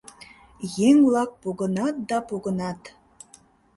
[0.87, 2.81] Еҥ-влак погынат да погынат.